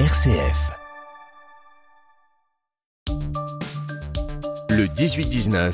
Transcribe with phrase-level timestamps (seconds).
[0.00, 0.72] RCF.
[4.68, 5.72] Le 18-19.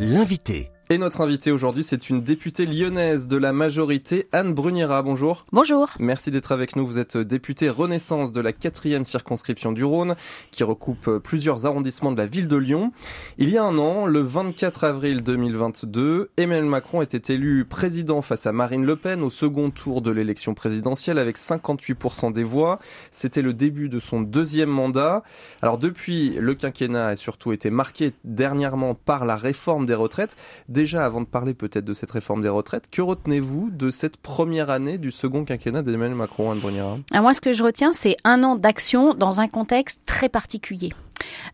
[0.00, 0.70] L'invité.
[0.92, 5.02] Et notre invité aujourd'hui, c'est une députée lyonnaise de la majorité, Anne Bruniera.
[5.02, 5.46] Bonjour.
[5.52, 5.90] Bonjour.
[6.00, 6.84] Merci d'être avec nous.
[6.84, 10.16] Vous êtes députée Renaissance de la quatrième circonscription du Rhône,
[10.50, 12.90] qui recoupe plusieurs arrondissements de la ville de Lyon.
[13.38, 18.48] Il y a un an, le 24 avril 2022, Emmanuel Macron était élu président face
[18.48, 22.80] à Marine Le Pen au second tour de l'élection présidentielle avec 58% des voix.
[23.12, 25.22] C'était le début de son deuxième mandat.
[25.62, 30.36] Alors depuis, le quinquennat a surtout été marqué dernièrement par la réforme des retraites
[30.80, 34.70] déjà, avant de parler peut-être de cette réforme des retraites, que retenez-vous de cette première
[34.70, 38.16] année du second quinquennat d'Emmanuel Macron, Anne Bruniera ah, Moi, ce que je retiens, c'est
[38.24, 40.90] un an d'action dans un contexte très particulier.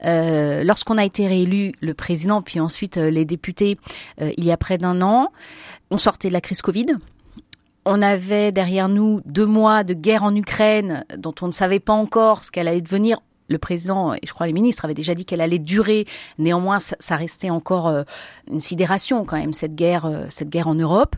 [0.04, 3.78] Euh, lorsqu'on a été réélu, le président, puis ensuite euh, les députés,
[4.20, 5.32] euh, il y a près d'un an,
[5.90, 6.86] on sortait de la crise Covid.
[7.84, 11.94] On avait derrière nous deux mois de guerre en Ukraine dont on ne savait pas
[11.94, 13.18] encore ce qu'elle allait devenir
[13.48, 16.06] le président et je crois les ministres avaient déjà dit qu'elle allait durer.
[16.38, 18.02] Néanmoins, ça, restait encore euh,
[18.50, 21.16] une sidération quand même cette guerre, euh, cette guerre en Europe.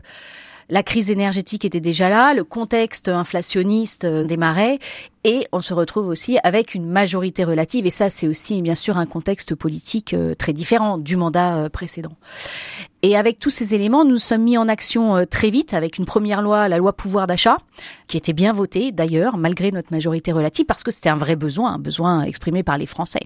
[0.71, 4.77] La crise énergétique était déjà là, le contexte inflationniste euh, démarrait
[5.23, 8.97] et on se retrouve aussi avec une majorité relative et ça c'est aussi bien sûr
[8.97, 12.13] un contexte politique très différent du mandat précédent.
[13.01, 16.05] Et avec tous ces éléments, nous sommes mis en action euh, très vite avec une
[16.05, 17.55] première loi, la loi pouvoir d'achat,
[18.07, 21.75] qui était bien votée d'ailleurs, malgré notre majorité relative, parce que c'était un vrai besoin,
[21.75, 23.21] un besoin exprimé par les Français.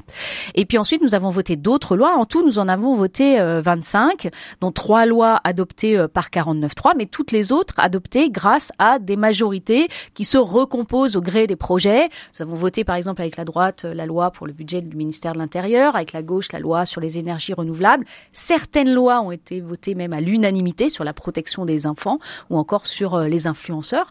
[0.54, 2.14] Et puis ensuite, nous avons voté d'autres lois.
[2.16, 4.30] En tout, nous en avons voté 25, euh,
[4.62, 9.16] dont trois lois adoptées euh, par 49.3, mais toutes les autres adoptées grâce à des
[9.16, 12.10] majorités qui se recomposent au gré des projets.
[12.36, 15.34] Nous avons voté par exemple avec la droite la loi pour le budget du ministère
[15.34, 18.06] de l'Intérieur, avec la gauche la loi sur les énergies renouvelables.
[18.34, 22.20] Certaines lois ont été voté même à l'unanimité sur la protection des enfants
[22.50, 24.10] ou encore sur euh, les influenceurs.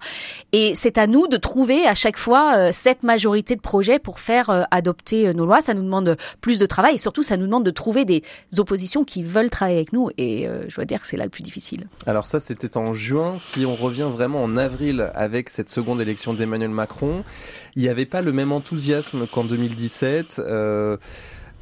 [0.53, 4.21] Et c'est à nous de trouver à chaque fois euh, cette majorité de projets pour
[4.21, 5.61] faire euh, adopter nos lois.
[5.61, 8.23] Ça nous demande plus de travail et surtout ça nous demande de trouver des
[8.59, 10.11] oppositions qui veulent travailler avec nous.
[10.19, 11.87] Et je dois dire que c'est là le plus difficile.
[12.07, 13.37] Alors ça, c'était en juin.
[13.39, 17.25] Si on revient vraiment en avril avec cette seconde élection d'Emmanuel Macron,
[17.77, 20.41] il n'y avait pas le même enthousiasme qu'en 2017.
[20.45, 20.97] Euh,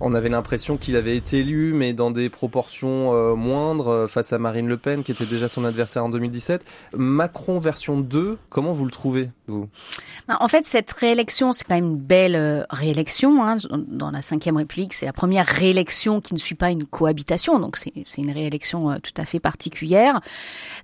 [0.00, 4.32] on avait l'impression qu'il avait été élu, mais dans des proportions euh, moindres, euh, face
[4.32, 6.64] à Marine Le Pen, qui était déjà son adversaire en 2017.
[6.94, 9.68] Macron version 2, comment vous le trouvez, vous?
[10.26, 13.44] Ben, En fait, cette réélection, c'est quand même une belle euh, réélection.
[13.44, 13.56] Hein.
[13.70, 17.76] Dans la Ve République, c'est la première réélection qui ne suit pas une cohabitation, donc
[17.76, 20.20] c'est une réélection tout à fait particulière.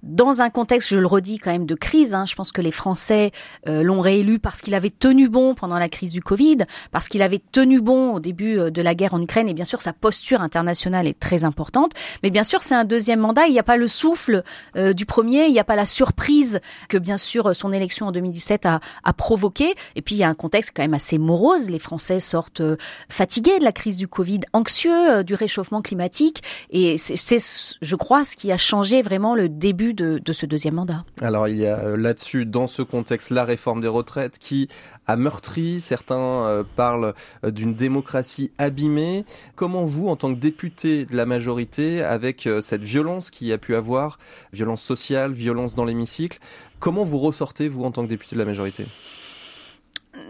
[0.02, 2.26] Dans un contexte, je le redis, quand même de crise, hein.
[2.26, 3.30] je pense que les Français
[3.66, 6.58] l'ont réélu parce qu'il avait tenu bon pendant la crise du Covid,
[6.90, 9.82] parce qu'il avait tenu bon au début de la guerre en Ukraine et bien sûr
[9.82, 11.92] sa posture internationale est très importante.
[12.22, 13.46] Mais bien sûr, c'est un deuxième mandat.
[13.46, 14.42] Il n'y a pas le souffle
[14.76, 18.12] euh, du premier, il n'y a pas la surprise que bien sûr son élection en
[18.12, 19.74] 2017 a, a provoqué.
[19.94, 21.70] Et puis il y a un contexte quand même assez morose.
[21.70, 22.76] Les Français sortent euh,
[23.08, 26.42] fatigués de la crise du Covid, anxieux euh, du réchauffement climatique.
[26.70, 27.38] Et c'est,
[27.80, 31.04] je crois, ce qui a changé vraiment le début de, de ce deuxième mandat.
[31.20, 34.68] Alors il y a là-dessus, dans ce contexte, la réforme des retraites qui
[35.06, 35.80] a meurtri.
[35.80, 39.24] Certains parlent d'une démocratie abîmée
[39.54, 43.52] Comment vous, en tant que député de la majorité, avec euh, cette violence qu'il y
[43.52, 44.18] a pu avoir,
[44.52, 46.38] violence sociale, violence dans l'hémicycle,
[46.78, 48.86] comment vous ressortez, vous, en tant que député de la majorité?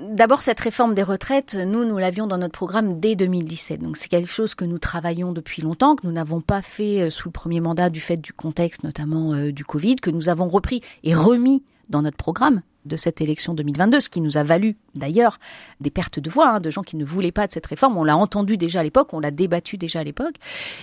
[0.02, 3.80] D'abord, cette réforme des retraites, nous, nous l'avions dans notre programme dès 2017.
[3.80, 7.10] Donc, c'est quelque chose que nous travaillons depuis longtemps, que nous n'avons pas fait euh,
[7.10, 10.48] sous le premier mandat du fait du contexte, notamment euh, du Covid, que nous avons
[10.48, 14.76] repris et remis dans notre programme de cette élection 2022, ce qui nous a valu
[14.94, 15.38] d'ailleurs
[15.80, 17.96] des pertes de voix, hein, de gens qui ne voulaient pas de cette réforme.
[17.96, 20.36] On l'a entendu déjà à l'époque, on l'a débattu déjà à l'époque.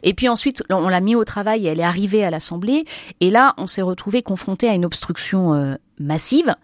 [0.03, 2.85] Et puis ensuite, on l'a mis au travail et elle est arrivée à l'Assemblée.
[3.21, 6.55] Et là, on s'est retrouvé confronté à une obstruction euh, massive.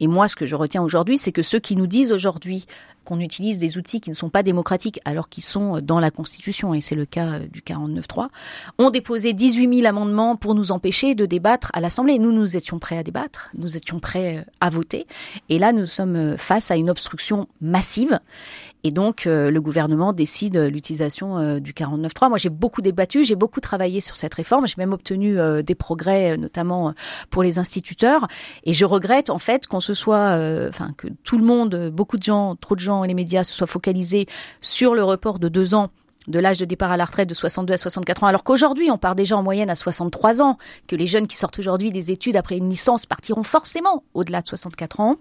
[0.00, 2.66] Et moi, ce que je retiens aujourd'hui, c'est que ceux qui nous disent aujourd'hui
[3.08, 6.74] qu'on utilise des outils qui ne sont pas démocratiques alors qu'ils sont dans la Constitution,
[6.74, 8.28] et c'est le cas du 49.3,
[8.78, 12.18] ont déposé 18 000 amendements pour nous empêcher de débattre à l'Assemblée.
[12.18, 15.06] Nous, nous étions prêts à débattre, nous étions prêts à voter,
[15.48, 18.20] et là, nous sommes face à une obstruction massive.
[18.84, 22.28] Et donc, euh, le gouvernement décide l'utilisation euh, du 49.3.
[22.28, 24.66] Moi, j'ai beaucoup débattu, j'ai beaucoup travaillé sur cette réforme.
[24.68, 26.94] J'ai même obtenu euh, des progrès, notamment
[27.30, 28.28] pour les instituteurs.
[28.64, 30.38] Et je regrette, en fait, qu'on se soit,
[30.68, 33.54] enfin, que tout le monde, beaucoup de gens, trop de gens et les médias se
[33.54, 34.26] soient focalisés
[34.60, 35.90] sur le report de deux ans
[36.26, 38.98] de l'âge de départ à la retraite de 62 à 64 ans, alors qu'aujourd'hui on
[38.98, 42.36] part déjà en moyenne à 63 ans, que les jeunes qui sortent aujourd'hui des études
[42.36, 45.16] après une licence partiront forcément au-delà de 64 ans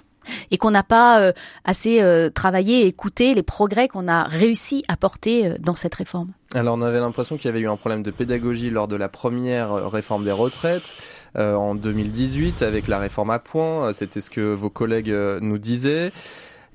[0.51, 1.31] et qu'on n'a pas euh,
[1.63, 5.95] assez euh, travaillé et écouté les progrès qu'on a réussi à porter euh, dans cette
[5.95, 6.31] réforme.
[6.53, 9.09] Alors on avait l'impression qu'il y avait eu un problème de pédagogie lors de la
[9.09, 10.95] première réforme des retraites
[11.35, 13.91] en 2018 avec la réforme à points.
[13.91, 16.13] C'était ce que vos collègues nous disaient.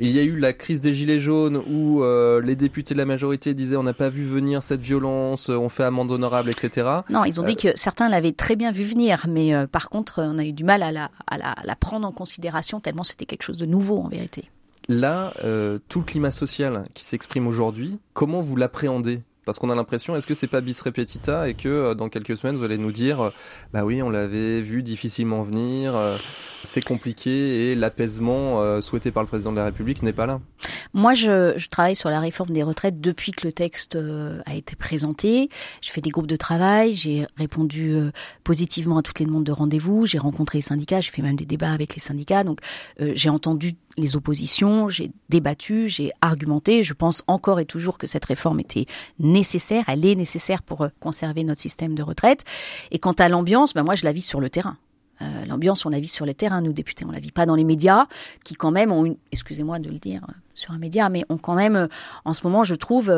[0.04, 3.04] Il y a eu la crise des gilets jaunes où euh, les députés de la
[3.04, 6.88] majorité disaient on n'a pas vu venir cette violence, on fait amende honorable, etc.
[7.08, 10.38] Non, ils ont dit que certains l'avaient très bien vu venir, mais par contre on
[10.38, 13.26] a eu du mal à la, à la, à la prendre en considération tellement c'était
[13.26, 14.50] quelque chose de nouveau en vérité.
[14.88, 15.32] Là,
[15.88, 19.20] tout le climat social qui s'exprime aujourd'hui, comment vous l'appréhendez?
[19.44, 22.36] Parce qu'on a l'impression, est-ce que c'est pas bis repetita et que euh, dans quelques
[22.36, 23.30] semaines vous allez nous dire, euh,
[23.72, 26.16] bah oui, on l'avait vu difficilement venir, euh,
[26.64, 30.40] c'est compliqué et l'apaisement souhaité par le président de la République n'est pas là?
[30.94, 33.98] Moi, je, je, travaille sur la réforme des retraites depuis que le texte
[34.46, 35.48] a été présenté.
[35.80, 37.96] Je fais des groupes de travail, j'ai répondu
[38.44, 41.46] positivement à toutes les demandes de rendez-vous, j'ai rencontré les syndicats, j'ai fait même des
[41.46, 42.60] débats avec les syndicats, donc
[43.00, 46.82] j'ai entendu les oppositions, j'ai débattu, j'ai argumenté.
[46.82, 48.86] Je pense encore et toujours que cette réforme était
[49.18, 52.44] nécessaire, elle est nécessaire pour euh, conserver notre système de retraite.
[52.90, 54.76] Et quant à l'ambiance, ben moi je la vis sur le terrain.
[55.22, 57.54] Euh, l'ambiance, on la vit sur le terrain, nous députés, on la vit pas dans
[57.54, 58.06] les médias,
[58.44, 61.38] qui quand même ont une, excusez-moi de le dire euh, sur un média, mais ont
[61.38, 61.88] quand même,
[62.24, 63.10] en ce moment, je trouve,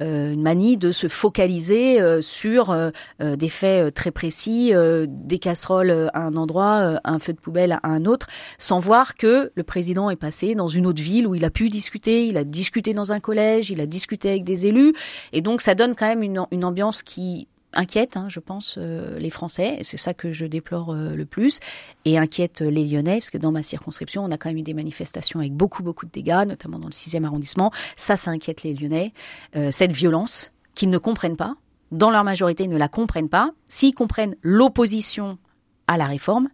[0.00, 2.74] une manie de se focaliser sur
[3.20, 4.72] des faits très précis,
[5.06, 8.26] des casseroles à un endroit, un feu de poubelle à un autre,
[8.56, 11.68] sans voir que le président est passé dans une autre ville où il a pu
[11.68, 14.94] discuter, il a discuté dans un collège, il a discuté avec des élus,
[15.32, 19.30] et donc ça donne quand même une ambiance qui inquiète, hein, je pense, euh, les
[19.30, 19.80] Français.
[19.82, 21.60] C'est ça que je déplore euh, le plus.
[22.04, 24.74] Et inquiète les Lyonnais, parce que dans ma circonscription, on a quand même eu des
[24.74, 27.70] manifestations avec beaucoup, beaucoup de dégâts, notamment dans le 6e arrondissement.
[27.96, 29.12] Ça, ça inquiète les Lyonnais.
[29.56, 31.56] Euh, cette violence qu'ils ne comprennent pas,
[31.90, 33.52] dans leur majorité, ne la comprennent pas.
[33.66, 35.38] S'ils comprennent l'opposition
[35.86, 36.48] à la réforme,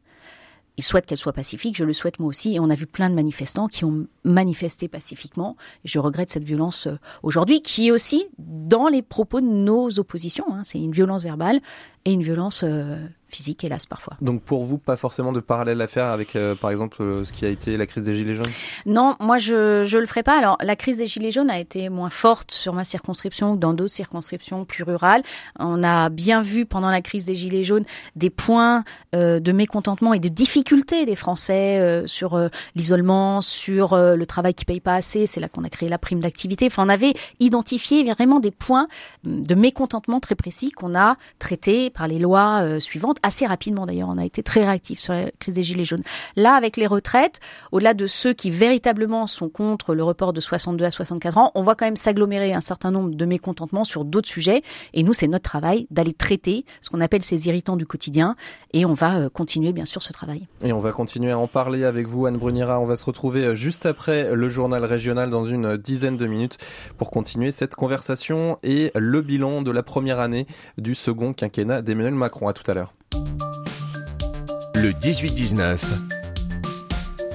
[0.77, 3.11] ils souhaitent qu'elle soit pacifique, je le souhaite moi aussi, et on a vu plein
[3.11, 5.57] de manifestants qui ont manifesté pacifiquement.
[5.85, 10.47] Je regrette cette violence euh, aujourd'hui, qui est aussi dans les propos de nos oppositions.
[10.51, 10.63] Hein.
[10.65, 11.61] C'est une violence verbale
[12.05, 12.97] et une violence euh,
[13.29, 14.15] physique, hélas, parfois.
[14.21, 17.33] Donc pour vous, pas forcément de parallèle à faire avec, euh, par exemple, euh, ce
[17.33, 18.53] qui a été la crise des Gilets jaunes?
[18.85, 20.39] Non, moi je je le ferai pas.
[20.39, 23.73] Alors la crise des Gilets jaunes a été moins forte sur ma circonscription que dans
[23.73, 25.23] d'autres circonscriptions plus rurales.
[25.59, 27.85] On a bien vu pendant la crise des Gilets jaunes
[28.17, 32.39] des points de mécontentement et de difficultés des Français sur
[32.75, 35.27] l'isolement, sur le travail qui paye pas assez.
[35.27, 36.67] C'est là qu'on a créé la prime d'activité.
[36.67, 38.89] Enfin, on avait identifié vraiment des points
[39.25, 44.09] de mécontentement très précis qu'on a traités par les lois euh, suivantes, assez rapidement d'ailleurs,
[44.09, 46.03] on a été très réactif sur la crise des Gilets jaunes.
[46.37, 47.41] Là, avec les retraites,
[47.73, 51.63] au-delà de ceux qui véritablement sont contre le report de 62 à 64 ans, on
[51.63, 54.63] voit quand même s'agglomérer un certain nombre de mécontentements sur d'autres sujets.
[54.93, 58.37] Et nous, c'est notre travail d'aller traiter ce qu'on appelle ces irritants du quotidien.
[58.73, 60.47] Et on va euh, continuer, bien sûr, ce travail.
[60.63, 62.81] Et on va continuer à en parler avec vous, Anne Brunira.
[62.81, 66.59] On va se retrouver euh, juste après le journal régional dans une dizaine de minutes
[66.99, 70.47] pour continuer cette conversation et le bilan de la première année
[70.79, 72.49] du second quinquennat d'Emmanuel Macron.
[72.49, 72.95] À tout à l'heure.
[74.75, 75.79] Le 18-19,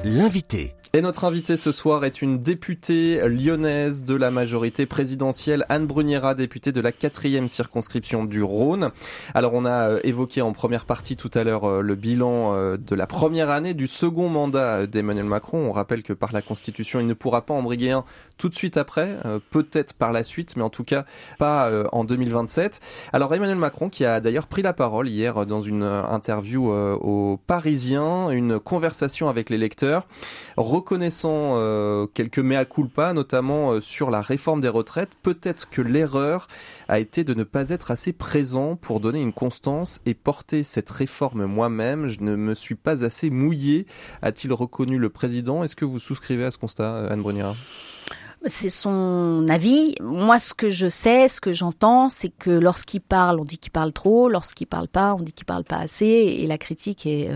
[0.04, 0.76] l'invité.
[0.94, 6.34] Et notre invitée ce soir est une députée lyonnaise de la majorité présidentielle, Anne Bruniera,
[6.34, 8.90] députée de la quatrième circonscription du Rhône.
[9.36, 12.78] Alors on a euh, évoqué en première partie tout à l'heure euh, le bilan euh,
[12.78, 15.60] de la première année du second mandat d'Emmanuel Macron.
[15.60, 18.04] On rappelle que par la Constitution, il ne pourra pas en briguer un
[18.40, 19.18] tout de suite après,
[19.52, 21.06] peut-être par la suite, mais en tout cas
[21.38, 22.80] pas en 2027.
[23.14, 28.30] Alors Emmanuel Macron qui a d'ailleurs pris la parole hier dans une interview aux Parisiens,
[28.32, 30.08] une conversation avec les lecteurs
[30.58, 36.48] reconnaissant euh, quelques mea culpa, notamment euh, sur la réforme des retraites, peut-être que l'erreur
[36.88, 40.90] a été de ne pas être assez présent pour donner une constance et porter cette
[40.90, 42.08] réforme moi-même.
[42.08, 43.86] Je ne me suis pas assez mouillé,
[44.22, 45.64] a-t-il reconnu le président.
[45.64, 47.56] Est-ce que vous souscrivez à ce constat, euh, Anne Bruniera
[48.46, 49.96] c'est son avis.
[50.02, 53.72] Moi, ce que je sais, ce que j'entends, c'est que lorsqu'il parle, on dit qu'il
[53.72, 54.30] parle trop.
[54.30, 56.06] Lorsqu'il parle pas, on dit qu'il parle pas assez.
[56.06, 57.30] Et la critique est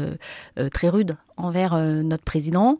[0.72, 2.79] très rude envers notre président.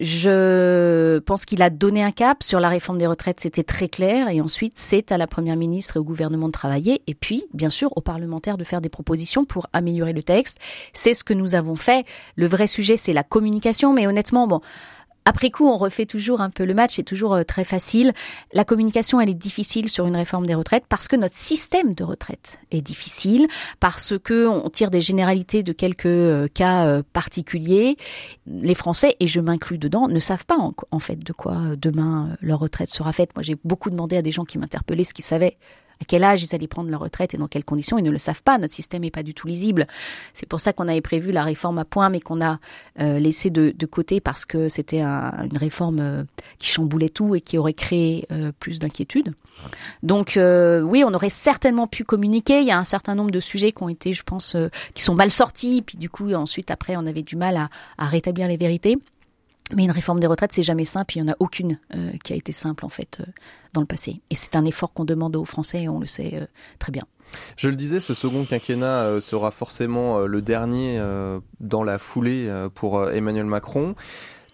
[0.00, 4.28] Je pense qu'il a donné un cap sur la réforme des retraites, c'était très clair.
[4.28, 7.02] Et ensuite, c'est à la Première ministre et au gouvernement de travailler.
[7.08, 10.58] Et puis, bien sûr, aux parlementaires de faire des propositions pour améliorer le texte.
[10.92, 12.06] C'est ce que nous avons fait.
[12.36, 13.92] Le vrai sujet, c'est la communication.
[13.92, 14.60] Mais honnêtement, bon,
[15.28, 18.14] après coup, on refait toujours un peu le match, c'est toujours euh, très facile.
[18.54, 22.02] La communication, elle est difficile sur une réforme des retraites parce que notre système de
[22.02, 23.46] retraite est difficile,
[23.78, 27.98] parce que on tire des généralités de quelques euh, cas euh, particuliers.
[28.46, 30.56] Les Français, et je m'inclus dedans, ne savent pas
[30.90, 33.36] en, fait de quoi demain leur retraite sera faite.
[33.36, 35.58] Moi, j'ai beaucoup demandé à des gens qui m'interpellaient ce qu'ils savaient
[36.00, 37.98] à quel âge ils allaient prendre leur retraite et dans quelles conditions.
[37.98, 38.58] Ils ne le savent pas.
[38.58, 39.86] Notre système n'est pas du tout lisible.
[40.32, 42.58] C'est pour ça qu'on avait prévu la réforme à point, mais qu'on a
[43.00, 46.24] euh, laissé de, côté parce que c'était un, une réforme euh,
[46.58, 49.34] qui chamboulait tout et qui aurait créé euh, plus d'inquiétudes.
[50.04, 52.60] Donc oui, on aurait certainement pu communiquer.
[52.60, 54.56] Il y a un certain nombre de sujets qui ont été, je pense,
[54.94, 55.82] qui sont mal sortis.
[55.82, 58.98] Puis du coup, ensuite, après, on avait du mal à, à rétablir les vérités.
[59.74, 61.16] Mais une réforme des retraites, c'est jamais simple.
[61.16, 63.30] Il n'y en a aucune euh, qui a été simple, en fait, euh,
[63.74, 64.20] dans le passé.
[64.30, 66.46] Et c'est un effort qu'on demande aux Français, et on le sait euh,
[66.78, 67.04] très bien.
[67.56, 70.98] Je le disais, ce second quinquennat sera forcément le dernier
[71.60, 73.94] dans la foulée pour Emmanuel Macron.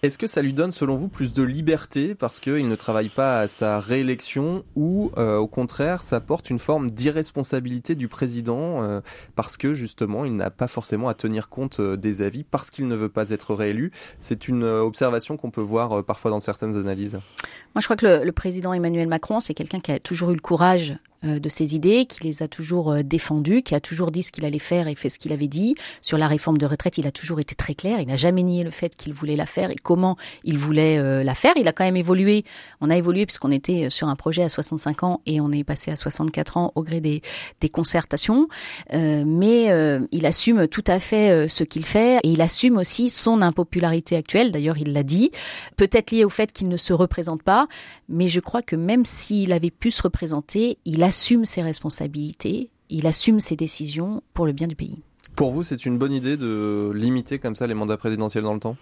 [0.04, 3.40] Est-ce que ça lui donne, selon vous, plus de liberté parce qu'il ne travaille pas
[3.40, 9.00] à sa réélection ou, euh, au contraire, ça porte une forme d'irresponsabilité du président euh,
[9.34, 12.87] parce que, justement, il n'a pas forcément à tenir compte euh, des avis parce qu'il
[12.87, 13.92] ne veut pas être réélu?
[14.18, 17.14] C'est une observation qu'on peut voir parfois dans certaines analyses.
[17.75, 20.40] Moi, je crois que le, président Emmanuel Macron, c'est quelqu'un qui a toujours eu le
[20.40, 24.32] courage de ses idées, qui les a toujours euh, défendues, qui a toujours dit ce
[24.32, 25.74] qu'il allait faire et fait ce qu'il avait dit.
[26.02, 28.00] Sur la réforme de retraite, il a toujours été très clair.
[28.00, 31.22] Il n'a jamais nié le fait qu'il voulait la faire et comment il voulait euh,
[31.22, 31.52] la faire.
[31.56, 32.44] Il a quand même évolué.
[32.80, 35.90] On a évolué puisqu'on était sur un projet à 65 ans et on est passé
[35.90, 37.22] à 64 ans au gré des,
[37.72, 38.48] concertations.
[38.92, 43.08] Euh, mais euh, il assume tout à fait ce qu'il fait et il assume aussi
[43.08, 44.52] son impopularité actuelle.
[44.52, 45.30] D'ailleurs, il l'a dit.
[45.76, 47.66] Peut-être lié au fait qu'il ne se représente pas,
[48.08, 52.71] mais je crois que même s'il avait pu se représenter, il a assume ses responsabilités,
[52.90, 54.99] il assume ses décisions pour le bien du pays.
[55.37, 58.59] Pour vous, c'est une bonne idée de limiter comme ça les mandats présidentiels dans le
[58.59, 58.76] temps?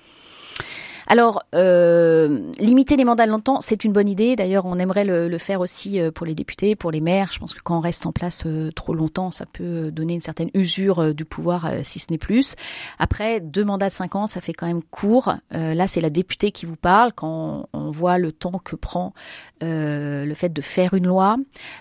[1.07, 4.37] Alors, euh, limiter les mandats longtemps, c'est une bonne idée.
[4.37, 7.31] D'ailleurs, on aimerait le, faire aussi euh, pour les députés, pour les maires.
[7.33, 10.21] Je pense que quand on reste en place euh, trop longtemps, ça peut donner une
[10.21, 12.55] certaine usure du pouvoir, si ce n'est plus.
[12.99, 15.35] Après, deux mandats de cinq ans, ça fait quand même court.
[15.51, 17.13] Là, c'est la députée qui vous parle.
[17.13, 19.15] Quand on voit le temps que prend
[19.61, 21.37] le fait de faire une loi,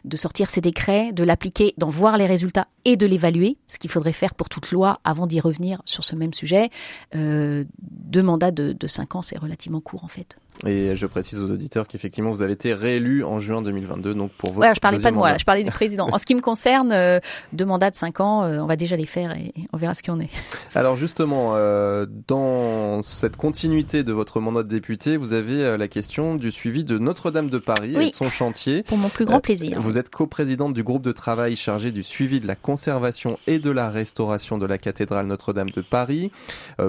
[0.05, 3.89] de sortir ses décrets, de l'appliquer, d'en voir les résultats et de l'évaluer, ce qu'il
[3.89, 6.69] faudrait faire pour toute loi avant d'y revenir sur ce même sujet.
[7.13, 10.37] deux mandats de, de cinq c'est relativement court en fait.
[10.65, 14.51] Et je précise aux auditeurs qu'effectivement, vous avez été réélu en juin 2022, donc pour
[14.51, 16.07] votre ouais, je parlais pas de moi, je parlais du président.
[16.11, 17.19] en ce qui me concerne, euh,
[17.51, 20.03] deux mandats de cinq ans, euh, on va déjà les faire et on verra ce
[20.03, 20.29] qu'il en est.
[20.75, 26.35] Alors justement, euh, dans cette continuité de votre mandat de député, vous avez la question
[26.35, 28.07] du suivi de Notre-Dame de Paris oui.
[28.07, 28.83] et son chantier.
[28.83, 29.79] Pour mon plus grand plaisir.
[29.79, 33.71] Vous êtes coprésidente du groupe de travail chargé du suivi de la conservation et de
[33.71, 36.31] la restauration de la cathédrale Notre-Dame de Paris.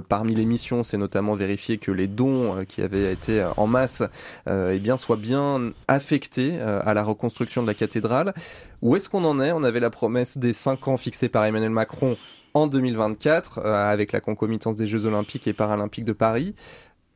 [0.08, 4.02] Parmi les missions, c'est notamment vérifier que les dons qui avaient été en masse
[4.48, 8.34] euh, eh bien, soient bien euh, à la reconstruction de la cathédrale.
[8.80, 9.52] Où est-ce qu'on en est?
[9.52, 12.16] On avait la promesse des 5 ans fixés par Emmanuel Macron
[12.54, 16.54] en 2024 euh, avec la concomitance des Jeux olympiques et paralympiques de Paris.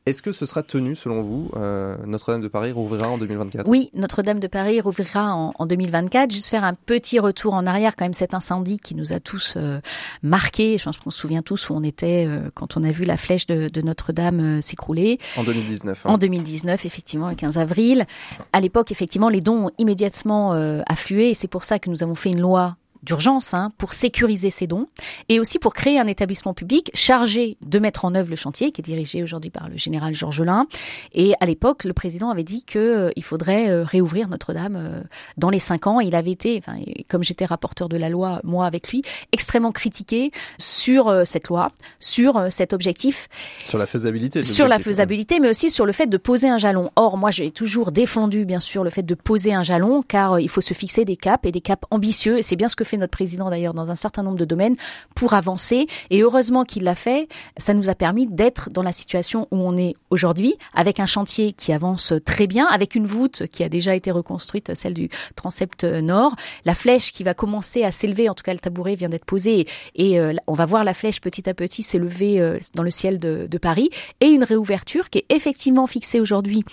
[0.07, 3.91] Est-ce que ce sera tenu selon vous euh, Notre-Dame de Paris rouvrira en 2024 Oui,
[3.93, 6.31] Notre-Dame de Paris rouvrira en, en, 2024.
[6.31, 9.55] Juste faire un petit retour en arrière, quand même cet incendie qui nous a tous
[9.57, 9.81] euh,
[10.23, 10.79] marqués.
[10.79, 13.17] Je pense qu'on se souvient tous où on était euh, quand on a vu la
[13.17, 15.19] flèche de, de Notre-Dame euh, s'écrouler.
[15.37, 16.07] En 2019.
[16.07, 16.09] Hein.
[16.09, 18.07] En 2019, effectivement, le 15 avril.
[18.53, 20.53] À l'époque, effectivement, les dons ont immédiatement
[20.87, 24.51] afflué et c'est pour ça que nous avons fait une loi d'urgence hein, pour sécuriser
[24.51, 24.89] ces dons
[25.29, 28.81] et aussi pour créer un établissement public chargé de mettre en œuvre le chantier qui
[28.81, 30.67] est dirigé aujourd'hui par le général Georges Lin.
[31.15, 35.03] Et à l'époque, le président avait dit que euh, il faudrait euh, réouvrir Notre-Dame euh,
[35.37, 36.01] dans les cinq ans.
[36.01, 40.33] Il avait été, enfin, comme j'étais rapporteur de la loi, moi avec lui, extrêmement critiqué
[40.59, 41.69] sur euh, cette loi,
[42.01, 43.29] sur cet objectif,
[43.65, 46.91] sur la faisabilité, sur la faisabilité, mais aussi sur le fait de poser un jalon.
[46.97, 50.49] Or, moi, j'ai toujours défendu, bien sûr, le fait de poser un jalon, car il
[50.49, 52.39] faut se fixer des caps et des caps ambitieux.
[52.39, 54.77] Et c'est bien ce que fait notre président d'ailleurs dans un certain nombre de domaines
[55.15, 55.87] pour avancer.
[56.11, 57.29] Et heureusement qu'il l'a fait.
[57.57, 61.53] Ça nous a permis d'être dans la situation où on est aujourd'hui, avec un chantier
[61.53, 65.85] qui avance très bien, avec une voûte qui a déjà été reconstruite, celle du transept
[65.85, 68.29] nord, la flèche qui va commencer à s'élever.
[68.29, 71.21] En tout cas, le tabouret vient d'être posé et euh, on va voir la flèche
[71.21, 75.19] petit à petit s'élever euh, dans le ciel de, de Paris et une réouverture qui
[75.19, 76.65] est effectivement fixée aujourd'hui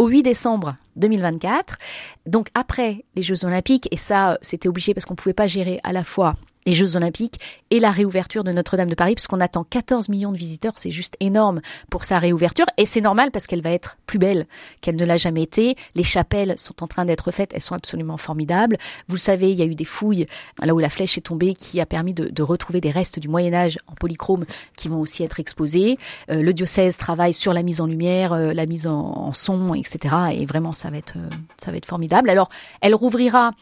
[0.00, 1.76] au 8 décembre 2024.
[2.24, 5.78] Donc après les Jeux Olympiques, et ça c'était obligé parce qu'on ne pouvait pas gérer
[5.82, 6.36] à la fois
[6.66, 7.40] les Jeux Olympiques
[7.70, 11.16] et la réouverture de Notre-Dame de Paris, puisqu'on attend 14 millions de visiteurs, c'est juste
[11.20, 14.46] énorme pour sa réouverture, et c'est normal parce qu'elle va être plus belle
[14.80, 15.76] qu'elle ne l'a jamais été.
[15.94, 18.76] Les chapelles sont en train d'être faites, elles sont absolument formidables.
[19.08, 20.26] Vous le savez, il y a eu des fouilles
[20.62, 23.28] là où la flèche est tombée, qui a permis de, de retrouver des restes du
[23.28, 24.44] Moyen Âge en polychrome
[24.76, 25.98] qui vont aussi être exposés.
[26.30, 29.74] Euh, le diocèse travaille sur la mise en lumière, euh, la mise en, en, son,
[29.74, 30.14] etc.
[30.34, 32.30] Et vraiment, ça va être, euh, ça va être formidable.
[32.30, 32.48] Alors,
[32.80, 33.52] elle rouvrira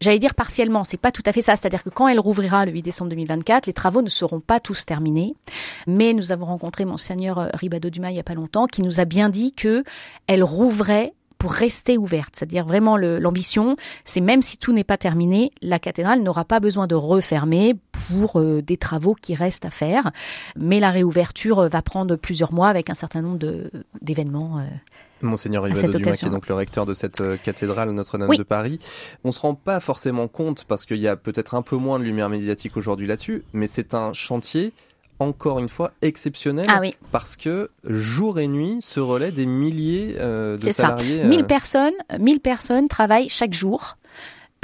[0.00, 1.56] J'allais dire partiellement, c'est pas tout à fait ça.
[1.56, 4.84] C'est-à-dire que quand elle rouvrira le 8 décembre 2024, les travaux ne seront pas tous
[4.84, 5.34] terminés.
[5.86, 9.04] Mais nous avons rencontré Monseigneur Ribado Dumas il y a pas longtemps, qui nous a
[9.04, 9.84] bien dit que
[10.26, 12.34] elle rouvrait pour rester ouverte.
[12.34, 16.86] C'est-à-dire vraiment l'ambition, c'est même si tout n'est pas terminé, la cathédrale n'aura pas besoin
[16.86, 17.74] de refermer
[18.08, 20.10] pour euh, des travaux qui restent à faire.
[20.56, 23.38] Mais la réouverture va prendre plusieurs mois avec un certain nombre
[24.00, 24.60] d'événements.
[25.22, 28.78] Monseigneur Yves Dumas, qui est donc le recteur de cette euh, cathédrale Notre-Dame de Paris.
[29.24, 32.04] On se rend pas forcément compte parce qu'il y a peut-être un peu moins de
[32.04, 34.72] lumière médiatique aujourd'hui là-dessus, mais c'est un chantier
[35.18, 36.80] encore une fois exceptionnel ah
[37.10, 41.22] parce que jour et nuit se relaient des milliers euh, de salariés.
[41.22, 41.28] Ça.
[41.28, 43.96] 1000 euh, personnes, 1000 personnes travaillent chaque jour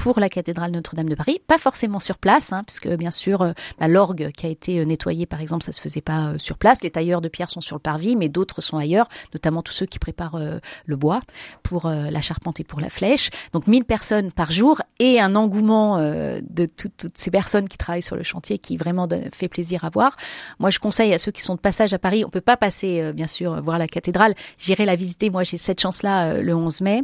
[0.03, 3.53] pour la cathédrale Notre-Dame de Paris, pas forcément sur place, hein, puisque bien sûr euh,
[3.79, 6.59] bah, l'orgue qui a été euh, nettoyée par exemple, ça se faisait pas euh, sur
[6.59, 6.83] place.
[6.83, 9.87] Les tailleurs de pierre sont sur le parvis, mais d'autres sont ailleurs, notamment tous ceux
[9.87, 10.41] qui préparent
[10.87, 11.21] le bois
[11.63, 13.31] pour la charpente et pour la flèche.
[13.53, 18.17] Donc 1000 personnes par jour et un engouement de toutes ces personnes qui travaillent sur
[18.17, 20.17] le chantier qui vraiment fait plaisir à voir.
[20.59, 23.13] Moi, je conseille à ceux qui sont de passage à Paris, on peut pas passer
[23.13, 25.31] bien sûr voir la cathédrale, j'irai la visiter.
[25.31, 27.03] Moi, j'ai cette chance-là le 11 mai,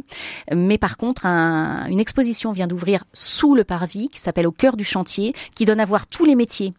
[0.53, 4.77] mais par contre, un, une exposition vient d'ouvrir sous le parvis qui s'appelle Au cœur
[4.77, 6.73] du chantier, qui donne à voir tous les métiers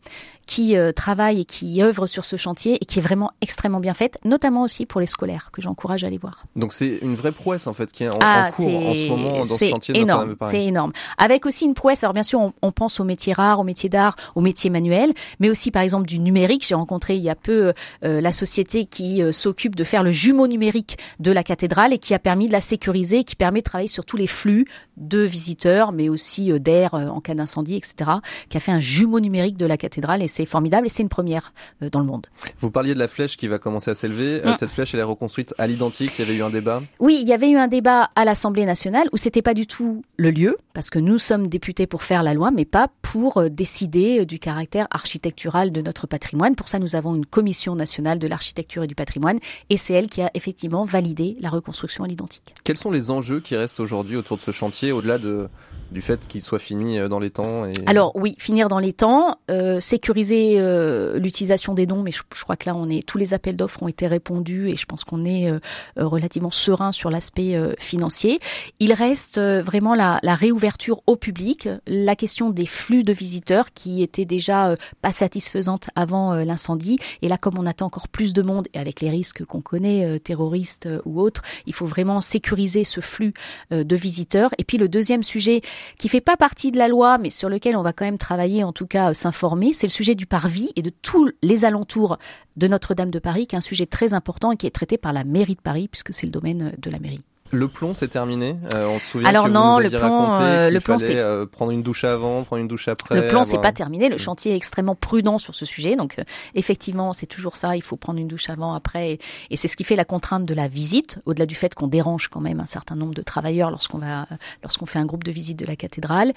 [0.50, 3.94] qui euh, travaille et qui œuvre sur ce chantier et qui est vraiment extrêmement bien
[3.94, 6.44] faite, notamment aussi pour les scolaires que j'encourage à aller voir.
[6.56, 9.38] Donc c'est une vraie prouesse en fait qui est en, ah, cours en ce moment
[9.38, 10.90] dans ce chantier de énorme, C'est énorme.
[11.18, 12.02] Avec aussi une prouesse.
[12.02, 15.12] Alors bien sûr, on, on pense aux métiers rares, aux métiers d'art, aux métiers manuels,
[15.38, 16.66] mais aussi par exemple du numérique.
[16.66, 20.10] J'ai rencontré il y a peu euh, la société qui euh, s'occupe de faire le
[20.10, 23.66] jumeau numérique de la cathédrale et qui a permis de la sécuriser, qui permet de
[23.66, 24.66] travailler sur tous les flux
[24.96, 28.10] de visiteurs, mais aussi d'air en cas d'incendie, etc.
[28.48, 31.08] Qui a fait un jumeau numérique de la cathédrale et c'est formidable et c'est une
[31.08, 32.26] première euh, dans le monde.
[32.58, 34.40] Vous parliez de la flèche qui va commencer à s'élever.
[34.44, 34.56] Euh, mm.
[34.58, 36.12] Cette flèche, elle est reconstruite à l'identique.
[36.18, 36.82] Il y avait eu un débat.
[36.98, 40.02] Oui, il y avait eu un débat à l'Assemblée nationale où c'était pas du tout
[40.16, 43.48] le lieu, parce que nous sommes députés pour faire la loi, mais pas pour euh,
[43.48, 46.54] décider du caractère architectural de notre patrimoine.
[46.54, 50.08] Pour ça, nous avons une commission nationale de l'architecture et du patrimoine, et c'est elle
[50.08, 52.54] qui a effectivement validé la reconstruction à l'identique.
[52.64, 55.48] Quels sont les enjeux qui restent aujourd'hui autour de ce chantier, au-delà de
[55.90, 57.72] du fait qu'il soit fini dans les temps et...
[57.86, 62.56] Alors oui, finir dans les temps, euh, sécuriser euh, l'utilisation des dons, mais je, crois
[62.56, 65.24] que là on est tous les appels d'offres ont été répondus et je pense qu'on
[65.24, 65.52] est
[65.96, 68.40] relativement serein sur l'aspect financier.
[68.78, 74.02] Il reste vraiment la, la, réouverture au public, la question des flux de visiteurs qui
[74.02, 78.68] étaient déjà pas satisfaisantes avant l'incendie et là comme on attend encore plus de monde
[78.74, 83.34] et avec les risques qu'on connaît terroristes ou autres, il faut vraiment sécuriser ce flux
[83.70, 84.50] de visiteurs.
[84.58, 85.60] Et puis le deuxième sujet
[85.98, 88.64] qui fait pas partie de la loi, mais sur lequel on va quand même travailler,
[88.64, 92.18] en tout cas euh, s'informer, c'est le sujet du parvis et de tous les alentours
[92.56, 95.12] de Notre-Dame de Paris, qui est un sujet très important et qui est traité par
[95.12, 97.20] la mairie de Paris, puisque c'est le domaine de la mairie.
[97.52, 98.56] Le plomb, c'est terminé.
[98.74, 101.16] Euh, on se souvient Alors que non, vous nous le plomb, euh, le plomb, c'est
[101.16, 103.20] euh, prendre une douche avant, prendre une douche après.
[103.20, 104.08] Le plomb, c'est pas terminé.
[104.08, 105.96] Le chantier est extrêmement prudent sur ce sujet.
[105.96, 107.76] Donc, euh, effectivement, c'est toujours ça.
[107.76, 109.18] Il faut prendre une douche avant, après,
[109.50, 112.28] et, c'est ce qui fait la contrainte de la visite, au-delà du fait qu'on dérange
[112.28, 114.26] quand même un certain nombre de travailleurs lorsqu'on va,
[114.62, 116.32] lorsqu'on fait un groupe de visite de la cathédrale.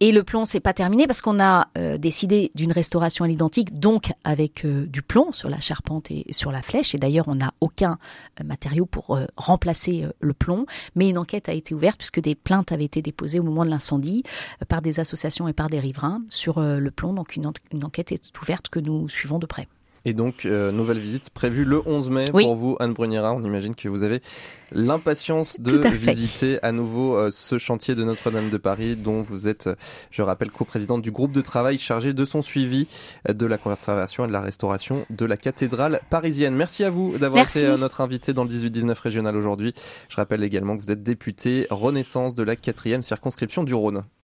[0.00, 4.12] Et le plomb, c'est pas terminé parce qu'on a décidé d'une restauration à l'identique, donc
[4.24, 6.94] avec du plomb sur la charpente et sur la flèche.
[6.94, 7.98] Et d'ailleurs, on n'a aucun
[8.42, 10.45] matériau pour remplacer le plomb,
[10.94, 13.70] mais une enquête a été ouverte puisque des plaintes avaient été déposées au moment de
[13.70, 14.22] l'incendie
[14.62, 17.12] euh, par des associations et par des riverains sur euh, le plomb.
[17.12, 17.46] Donc une,
[17.84, 19.68] enquête est ouverte que nous suivons de près.
[20.08, 23.34] Et donc, euh, nouvelle visite prévue le 11 mai pour vous, Anne Bruniera.
[23.34, 24.20] On imagine que vous avez
[24.70, 29.68] l'impatience de visiter à nouveau ce chantier de Notre-Dame de Paris, dont vous êtes,
[30.12, 32.86] je rappelle, coprésidente du groupe de travail chargé de son suivi
[33.28, 36.54] de la conservation et de la restauration de la cathédrale parisienne.
[36.54, 39.74] Merci à vous d'avoir été notre invité dans le 18-19 régional aujourd'hui.
[40.08, 44.04] Je rappelle également que vous êtes député Renaissance de la quatrième circonscription du Rhône.